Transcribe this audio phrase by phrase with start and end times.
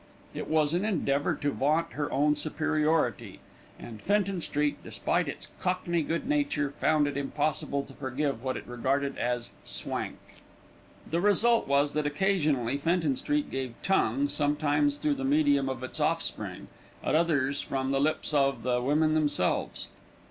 [0.33, 3.39] It was an endeavour to vaunt her own superiority,
[3.77, 8.65] and Fenton Street, despite its cockney good nature, found it impossible to forgive what it
[8.65, 10.17] regarded as "swank".
[11.07, 15.99] The result was that occasionally Fenton Street gave tongue, sometimes through the medium of its
[15.99, 16.67] offspring;
[17.03, 19.89] at others from the lips of the women themselves.